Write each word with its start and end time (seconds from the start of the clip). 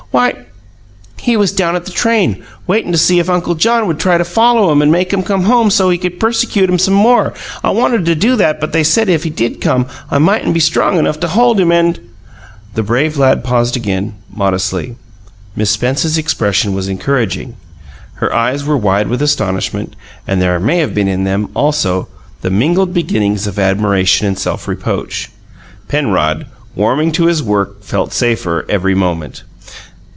"Why, 0.13 0.33
he 1.19 1.37
was 1.37 1.53
down 1.53 1.77
at 1.77 1.85
the 1.85 1.91
train, 1.91 2.43
waitin' 2.67 2.91
to 2.91 2.97
see 2.97 3.19
if 3.19 3.29
Uncle 3.29 3.55
John 3.55 3.87
would 3.87 3.97
try 3.97 4.17
to 4.17 4.25
follow 4.25 4.69
'em 4.69 4.81
and 4.81 4.91
make 4.91 5.13
'em 5.13 5.23
come 5.23 5.43
home 5.43 5.69
so's 5.69 5.93
he 5.93 5.97
could 5.97 6.19
persecute 6.19 6.69
'em 6.69 6.77
some 6.79 6.93
more. 6.93 7.33
I 7.63 7.69
wanted 7.69 8.03
to 8.03 8.15
do 8.15 8.35
that, 8.35 8.59
but 8.59 8.73
they 8.73 8.83
said 8.83 9.07
if 9.07 9.23
he 9.23 9.29
did 9.29 9.61
come 9.61 9.85
I 10.09 10.17
mightn't 10.17 10.53
be 10.53 10.59
strong 10.59 10.97
enough 10.99 11.17
to 11.21 11.29
hold 11.29 11.61
him 11.61 11.71
and" 11.71 11.97
The 12.75 12.83
brave 12.83 13.15
lad 13.17 13.41
paused 13.45 13.77
again, 13.77 14.15
modestly. 14.35 14.97
Miss 15.55 15.69
Spence's 15.69 16.17
expression 16.17 16.73
was 16.73 16.89
encouraging. 16.89 17.55
Her 18.15 18.35
eyes 18.35 18.65
were 18.65 18.75
wide 18.75 19.07
with 19.07 19.21
astonishment, 19.21 19.95
and 20.27 20.41
there 20.41 20.59
may 20.59 20.79
have 20.79 20.93
been 20.93 21.07
in 21.07 21.23
them, 21.23 21.47
also, 21.53 22.09
the 22.41 22.49
mingled 22.51 22.93
beginnings 22.93 23.47
of 23.47 23.57
admiration 23.57 24.27
and 24.27 24.37
self 24.37 24.67
reproach. 24.67 25.29
Penrod, 25.87 26.47
warming 26.75 27.13
to 27.13 27.27
his 27.27 27.41
work, 27.41 27.81
felt 27.81 28.11
safer 28.11 28.65
every 28.67 28.93
moment. 28.93 29.43